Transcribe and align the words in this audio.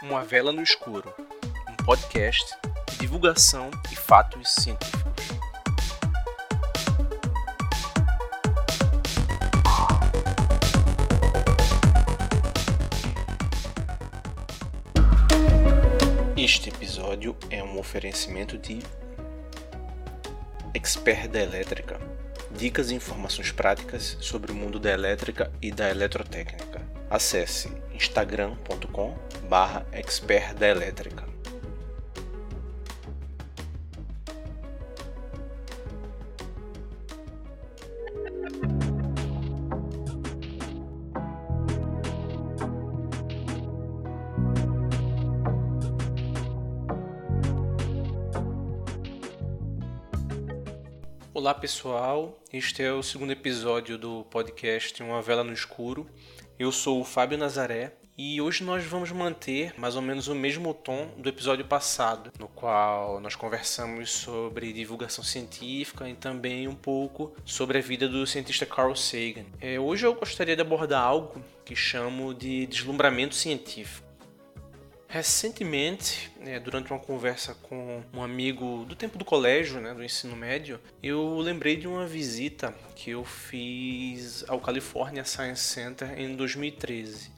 Uma 0.00 0.22
Vela 0.22 0.52
no 0.52 0.62
Escuro, 0.62 1.12
um 1.68 1.84
podcast 1.84 2.54
de 2.88 2.98
divulgação 2.98 3.68
e 3.90 3.96
fatos 3.96 4.48
científicos. 4.54 5.26
Este 16.36 16.68
episódio 16.68 17.36
é 17.50 17.60
um 17.64 17.76
oferecimento 17.78 18.56
de 18.56 18.78
Expert 20.74 21.26
da 21.28 21.40
Elétrica. 21.40 21.98
Dicas 22.52 22.90
e 22.90 22.94
informações 22.94 23.50
práticas 23.50 24.16
sobre 24.20 24.52
o 24.52 24.54
mundo 24.54 24.78
da 24.78 24.92
elétrica 24.92 25.50
e 25.60 25.72
da 25.72 25.90
eletrotécnica. 25.90 26.80
Acesse 27.10 27.68
instagram.com 27.92 29.16
barra 29.48 29.86
expert 29.92 30.54
da 30.54 30.68
elétrica. 30.68 31.26
Olá 51.32 51.54
pessoal, 51.54 52.38
este 52.52 52.82
é 52.82 52.92
o 52.92 53.02
segundo 53.02 53.30
episódio 53.30 53.96
do 53.96 54.24
podcast 54.24 55.02
Uma 55.02 55.22
Vela 55.22 55.42
no 55.42 55.54
Escuro. 55.54 56.06
Eu 56.58 56.70
sou 56.70 57.00
o 57.00 57.04
Fábio 57.04 57.38
Nazaré 57.38 57.97
e 58.18 58.40
hoje 58.40 58.64
nós 58.64 58.84
vamos 58.84 59.12
manter 59.12 59.72
mais 59.78 59.94
ou 59.94 60.02
menos 60.02 60.26
o 60.26 60.34
mesmo 60.34 60.74
tom 60.74 61.08
do 61.16 61.28
episódio 61.28 61.64
passado, 61.64 62.32
no 62.36 62.48
qual 62.48 63.20
nós 63.20 63.36
conversamos 63.36 64.10
sobre 64.10 64.72
divulgação 64.72 65.22
científica 65.22 66.08
e 66.08 66.16
também 66.16 66.66
um 66.66 66.74
pouco 66.74 67.32
sobre 67.44 67.78
a 67.78 67.80
vida 67.80 68.08
do 68.08 68.26
cientista 68.26 68.66
Carl 68.66 68.96
Sagan. 68.96 69.44
É, 69.60 69.78
hoje 69.78 70.04
eu 70.04 70.14
gostaria 70.16 70.56
de 70.56 70.62
abordar 70.62 71.00
algo 71.00 71.40
que 71.64 71.76
chamo 71.76 72.34
de 72.34 72.66
deslumbramento 72.66 73.36
científico. 73.36 74.08
Recentemente, 75.06 76.30
né, 76.40 76.58
durante 76.58 76.90
uma 76.90 76.98
conversa 76.98 77.54
com 77.54 78.02
um 78.12 78.22
amigo 78.22 78.84
do 78.84 78.96
tempo 78.96 79.16
do 79.16 79.24
colégio, 79.24 79.80
né, 79.80 79.94
do 79.94 80.02
ensino 80.02 80.34
médio, 80.34 80.80
eu 81.00 81.38
lembrei 81.38 81.76
de 81.76 81.86
uma 81.86 82.04
visita 82.04 82.74
que 82.96 83.10
eu 83.10 83.24
fiz 83.24 84.44
ao 84.48 84.60
California 84.60 85.24
Science 85.24 85.62
Center 85.62 86.20
em 86.20 86.34
2013. 86.34 87.37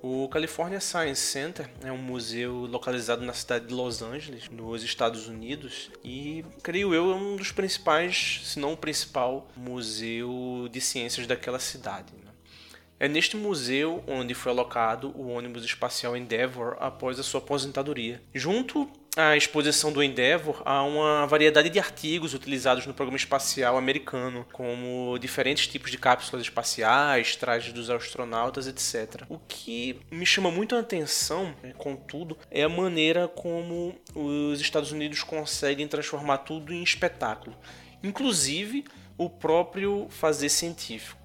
O 0.00 0.28
California 0.28 0.80
Science 0.80 1.20
Center 1.20 1.68
é 1.82 1.90
um 1.90 1.98
museu 1.98 2.66
localizado 2.66 3.24
na 3.24 3.32
cidade 3.32 3.66
de 3.66 3.74
Los 3.74 4.00
Angeles, 4.00 4.48
nos 4.48 4.84
Estados 4.84 5.26
Unidos, 5.26 5.90
e 6.04 6.44
creio 6.62 6.94
eu 6.94 7.10
é 7.10 7.14
um 7.16 7.34
dos 7.34 7.50
principais, 7.50 8.42
se 8.44 8.60
não 8.60 8.74
o 8.74 8.76
principal, 8.76 9.48
museu 9.56 10.68
de 10.70 10.80
ciências 10.80 11.26
daquela 11.26 11.58
cidade. 11.58 12.12
É 13.00 13.08
neste 13.08 13.36
museu 13.36 14.02
onde 14.06 14.34
foi 14.34 14.50
alocado 14.50 15.12
o 15.16 15.28
ônibus 15.28 15.64
espacial 15.64 16.16
Endeavour 16.16 16.76
após 16.80 17.18
a 17.18 17.22
sua 17.22 17.40
aposentadoria. 17.40 18.20
Junto 18.34 18.88
à 19.16 19.36
exposição 19.36 19.92
do 19.92 20.02
Endeavour 20.02 20.62
há 20.64 20.82
uma 20.82 21.26
variedade 21.26 21.68
de 21.68 21.78
artigos 21.78 22.34
utilizados 22.34 22.86
no 22.86 22.94
programa 22.94 23.16
espacial 23.16 23.76
americano, 23.76 24.46
como 24.52 25.18
diferentes 25.18 25.66
tipos 25.66 25.90
de 25.90 25.98
cápsulas 25.98 26.42
espaciais, 26.42 27.36
trajes 27.36 27.72
dos 27.72 27.90
astronautas, 27.90 28.66
etc. 28.66 29.24
O 29.28 29.38
que 29.38 29.98
me 30.10 30.24
chama 30.24 30.50
muito 30.50 30.76
a 30.76 30.80
atenção, 30.80 31.54
né, 31.62 31.72
contudo, 31.76 32.38
é 32.50 32.62
a 32.62 32.68
maneira 32.68 33.28
como 33.28 33.94
os 34.14 34.60
Estados 34.60 34.92
Unidos 34.92 35.22
conseguem 35.22 35.88
transformar 35.88 36.38
tudo 36.38 36.72
em 36.72 36.82
espetáculo, 36.82 37.56
inclusive 38.02 38.84
o 39.16 39.28
próprio 39.28 40.06
fazer 40.10 40.48
científico. 40.48 41.18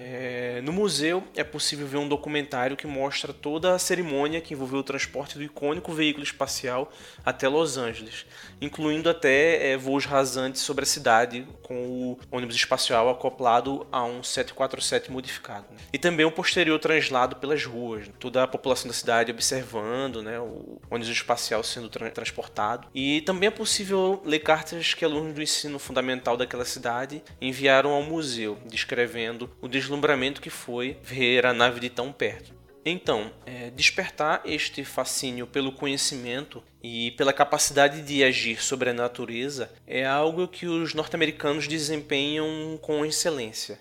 É, 0.00 0.60
no 0.62 0.72
museu 0.72 1.24
é 1.34 1.42
possível 1.42 1.84
ver 1.84 1.96
um 1.96 2.06
documentário 2.06 2.76
que 2.76 2.86
mostra 2.86 3.32
toda 3.32 3.74
a 3.74 3.78
cerimônia 3.80 4.40
que 4.40 4.54
envolveu 4.54 4.78
o 4.78 4.84
transporte 4.84 5.36
do 5.36 5.42
icônico 5.42 5.92
veículo 5.92 6.22
espacial 6.22 6.92
até 7.26 7.48
Los 7.48 7.76
Angeles, 7.76 8.24
incluindo 8.60 9.10
até 9.10 9.72
é, 9.72 9.76
voos 9.76 10.04
rasantes 10.04 10.62
sobre 10.62 10.84
a 10.84 10.86
cidade 10.86 11.44
com 11.64 11.74
o 11.74 12.18
ônibus 12.30 12.54
espacial 12.54 13.08
acoplado 13.08 13.84
a 13.90 14.04
um 14.04 14.22
747 14.22 15.10
modificado. 15.10 15.66
Né? 15.68 15.78
E 15.92 15.98
também 15.98 16.24
um 16.24 16.30
posterior 16.30 16.78
translado 16.78 17.34
pelas 17.34 17.64
ruas, 17.64 18.06
né? 18.06 18.14
toda 18.20 18.44
a 18.44 18.46
população 18.46 18.86
da 18.86 18.94
cidade 18.94 19.32
observando 19.32 20.22
né, 20.22 20.38
o 20.38 20.80
ônibus 20.88 21.08
espacial 21.08 21.64
sendo 21.64 21.88
tra 21.88 22.08
transportado. 22.10 22.86
E 22.94 23.20
também 23.22 23.48
é 23.48 23.50
possível 23.50 24.22
ler 24.24 24.38
cartas 24.38 24.94
que 24.94 25.04
alunos 25.04 25.34
do 25.34 25.42
ensino 25.42 25.78
fundamental 25.78 26.36
daquela 26.36 26.64
cidade 26.64 27.20
enviaram 27.40 27.90
ao 27.90 28.02
museu, 28.04 28.58
descrevendo 28.64 29.50
o 29.60 29.66
deslumbramento 29.88 30.42
que 30.42 30.50
foi 30.50 30.98
ver 31.02 31.46
a 31.46 31.54
nave 31.54 31.80
de 31.80 31.88
tão 31.88 32.12
perto. 32.12 32.52
Então, 32.84 33.32
é, 33.44 33.70
despertar 33.70 34.42
este 34.44 34.84
fascínio 34.84 35.46
pelo 35.46 35.72
conhecimento 35.72 36.62
e 36.82 37.10
pela 37.12 37.32
capacidade 37.32 38.02
de 38.02 38.22
agir 38.22 38.62
sobre 38.62 38.90
a 38.90 38.94
natureza 38.94 39.70
é 39.86 40.06
algo 40.06 40.46
que 40.46 40.66
os 40.66 40.94
norte-americanos 40.94 41.66
desempenham 41.66 42.78
com 42.80 43.04
excelência. 43.04 43.80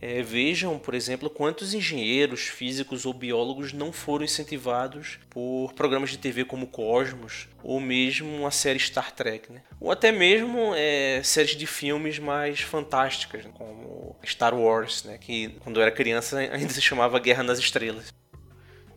É, 0.00 0.22
vejam, 0.22 0.78
por 0.78 0.94
exemplo, 0.94 1.30
quantos 1.30 1.72
engenheiros, 1.72 2.42
físicos 2.42 3.06
ou 3.06 3.14
biólogos 3.14 3.72
não 3.72 3.92
foram 3.92 4.24
incentivados 4.24 5.18
por 5.30 5.72
programas 5.72 6.10
de 6.10 6.18
TV 6.18 6.44
como 6.44 6.66
Cosmos 6.66 7.48
ou 7.62 7.80
mesmo 7.80 8.46
a 8.46 8.50
série 8.50 8.78
Star 8.78 9.12
Trek, 9.12 9.50
né? 9.50 9.62
ou 9.80 9.90
até 9.90 10.12
mesmo 10.12 10.74
é, 10.74 11.22
séries 11.22 11.56
de 11.56 11.66
filmes 11.66 12.18
mais 12.18 12.60
fantásticas, 12.60 13.44
né? 13.44 13.50
como 13.54 14.14
Star 14.24 14.54
Wars, 14.54 15.04
né? 15.04 15.16
que 15.18 15.56
quando 15.60 15.76
eu 15.76 15.82
era 15.82 15.90
criança 15.90 16.38
ainda 16.52 16.68
se 16.68 16.82
chamava 16.82 17.18
Guerra 17.18 17.42
nas 17.42 17.58
Estrelas. 17.58 18.12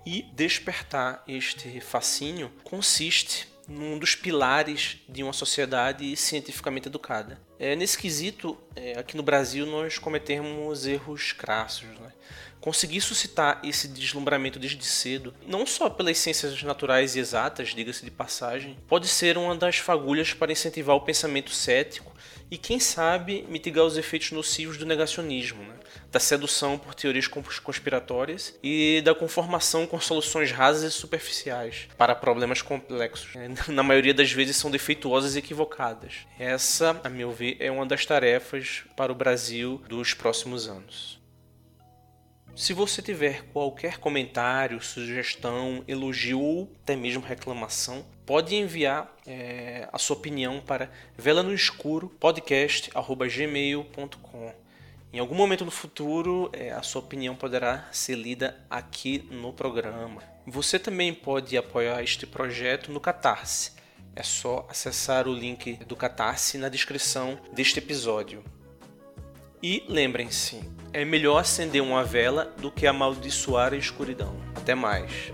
E 0.05 0.23
despertar 0.33 1.23
este 1.27 1.79
fascínio 1.81 2.51
consiste 2.63 3.47
num 3.67 3.99
dos 3.99 4.15
pilares 4.15 4.99
de 5.09 5.23
uma 5.23 5.33
sociedade 5.33 6.15
cientificamente 6.15 6.87
educada. 6.87 7.39
É, 7.59 7.75
nesse 7.75 7.97
quesito, 7.97 8.57
é, 8.75 8.97
aqui 8.99 9.17
no 9.17 9.23
Brasil, 9.23 9.65
nós 9.65 9.97
cometemos 9.97 10.85
erros 10.85 11.33
crassos. 11.33 11.87
Né? 11.99 12.11
Conseguir 12.59 13.01
suscitar 13.01 13.59
esse 13.63 13.87
deslumbramento 13.87 14.59
desde 14.59 14.83
cedo, 14.83 15.33
não 15.45 15.65
só 15.65 15.89
pelas 15.89 16.17
ciências 16.17 16.61
naturais 16.63 17.15
e 17.15 17.19
exatas, 17.19 17.69
diga-se 17.69 18.03
de 18.03 18.11
passagem, 18.11 18.77
pode 18.87 19.07
ser 19.07 19.37
uma 19.37 19.55
das 19.55 19.77
fagulhas 19.77 20.33
para 20.33 20.51
incentivar 20.51 20.95
o 20.95 21.01
pensamento 21.01 21.51
cético 21.51 22.11
e, 22.49 22.57
quem 22.57 22.79
sabe, 22.79 23.45
mitigar 23.49 23.85
os 23.85 23.97
efeitos 23.97 24.31
nocivos 24.31 24.77
do 24.77 24.85
negacionismo, 24.85 25.61
né? 25.63 25.75
da 26.11 26.19
sedução 26.19 26.77
por 26.77 26.95
teorias 26.95 27.27
conspiratórias 27.27 28.57
e 28.63 29.01
da 29.03 29.13
conformação 29.13 29.85
com 29.85 29.99
soluções 29.99 30.51
rasas 30.51 30.93
e 30.93 30.95
superficiais 30.95 31.87
para 31.97 32.15
problemas 32.15 32.61
complexos. 32.61 33.29
Na 33.67 33.83
maioria 33.83 34.13
das 34.13 34.31
vezes 34.31 34.55
são 34.55 34.71
defeituosas 34.71 35.35
e 35.35 35.39
equivocadas. 35.39 36.25
Essa, 36.39 36.99
a 37.03 37.09
meu 37.09 37.31
ver, 37.31 37.57
é 37.59 37.69
uma 37.69 37.85
das 37.85 38.05
tarefas 38.05 38.83
para 38.95 39.11
o 39.11 39.15
Brasil 39.15 39.81
dos 39.89 40.13
próximos 40.13 40.67
anos. 40.67 41.16
Se 42.57 42.73
você 42.73 43.01
tiver 43.03 43.43
qualquer 43.53 43.99
comentário, 43.99 44.81
sugestão, 44.81 45.83
elogio 45.87 46.41
ou 46.41 46.75
até 46.81 46.95
mesmo 46.95 47.23
reclamação, 47.23 48.03
pode 48.25 48.55
enviar 48.55 49.15
é, 49.27 49.87
a 49.93 49.99
sua 49.99 50.17
opinião 50.17 50.59
para 50.59 50.89
vela 51.15 51.43
no 51.43 51.53
escuro 51.53 52.09
podcast@gmail.com. 52.19 54.53
Em 55.13 55.19
algum 55.19 55.35
momento 55.35 55.63
no 55.63 55.69
futuro, 55.69 56.49
é, 56.51 56.71
a 56.71 56.81
sua 56.81 57.03
opinião 57.03 57.35
poderá 57.35 57.87
ser 57.91 58.15
lida 58.15 58.59
aqui 58.67 59.27
no 59.29 59.53
programa. 59.53 60.23
Você 60.47 60.79
também 60.79 61.13
pode 61.13 61.55
apoiar 61.55 62.01
este 62.01 62.25
projeto 62.25 62.91
no 62.91 62.99
Catarse. 62.99 63.73
É 64.15 64.23
só 64.23 64.65
acessar 64.67 65.27
o 65.27 65.33
link 65.33 65.75
do 65.85 65.95
Catarse 65.95 66.57
na 66.57 66.69
descrição 66.69 67.39
deste 67.53 67.77
episódio. 67.77 68.43
E 69.61 69.83
lembrem-se, 69.87 70.61
é 70.93 71.03
melhor 71.03 71.39
acender 71.39 71.81
uma 71.81 72.03
vela 72.03 72.53
do 72.61 72.69
que 72.69 72.85
amaldiçoar 72.85 73.73
a 73.73 73.77
escuridão. 73.77 74.35
Até 74.55 74.75
mais. 74.75 75.33